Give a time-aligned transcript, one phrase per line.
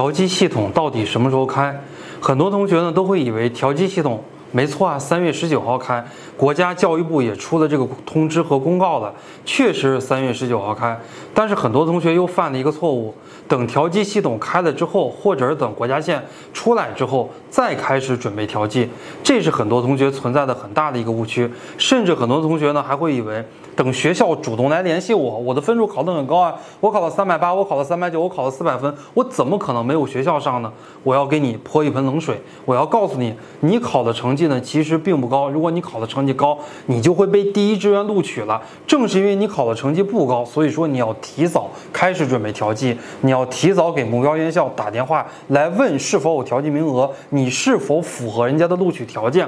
[0.00, 1.78] 调机系统到底什么时候开？
[2.22, 6.04] 很多同学呢都会以为调机系统没错啊，三月十九号开，
[6.36, 9.12] 国家教育部也出了这个通知和公告了，
[9.44, 10.98] 确实是三月十九号开。
[11.32, 13.14] 但是很多同学又犯了一个错误，
[13.46, 16.20] 等调剂系统开了之后，或者是等国家线
[16.52, 18.88] 出来之后再开始准备调剂，
[19.22, 21.48] 这是很多同学存在的很大的一个误区。
[21.78, 23.44] 甚至很多同学呢还会以为。
[23.76, 30.70] 等学校主动来联系我，我的分数考得很高啊，我考了三百八，我考了三百九，我考了四百分，我怎么可能没有学校上呢？
[31.02, 35.50] 我要给你泼一盆冷水，我要告诉你，你考的成绩绩呢其实并不高。
[35.50, 38.62] 如果你考的成绩高，你就会被第一志愿录取了。
[38.86, 49.46] 正是因为你考的成绩不高，所以说你要提早开始准备调剂，你要提早给目标院校打电话来问是否有调剂名额，你是否符合人家的录取条件。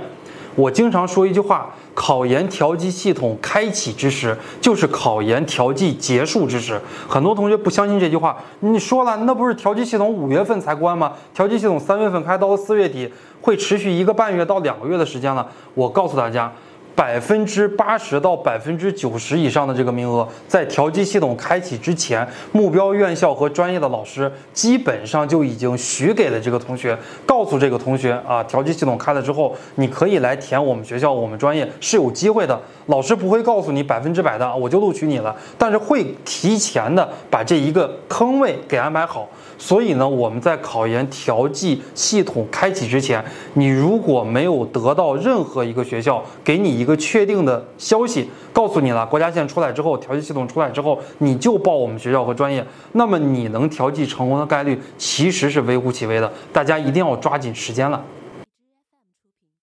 [0.54, 6.80] 我经常说一句话：考研调剂系统开启之时，就是考研调剂结束之时。
[7.08, 11.12] 很多同学不相信这句话，你说了，那不是调剂系统五月份才关吗？
[11.34, 15.46] 调剂系统三月份开，到了四月底会持续一个半月到两个月的时间了。
[15.74, 16.52] 我告诉大家。
[16.94, 32.60] 百分之八十到百分之九十以上的这个名额，在调剂系统开启之前，目标院校和专业的老师基本上就已经许给了这个同学，告诉这个同学啊，调剂系统开了之后，你可以来填我们学校，我们专业是有机会的。
[32.86, 39.28] 老师不会告诉你百分之百的我就录取你了，但是会提前的把这一个坑位给安排好。
[39.56, 56.30] 所以呢，我们在考研调剂系统开启之前，你如果没有得到任何一个学校给你一个确定的消息，告诉你了国家线出来之后，调剂系统出来之后，你就报我们学校和专业，那么你能调剂成功的概率其实是微乎其微的。
[56.52, 58.02] 大家一定要抓紧时间了。